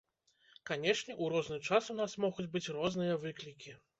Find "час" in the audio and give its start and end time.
1.67-1.91